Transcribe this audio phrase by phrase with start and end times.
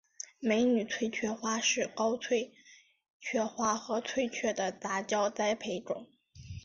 [0.39, 2.55] 美女翠雀花是高翠
[3.19, 6.09] 雀花和翠雀的杂交栽培种。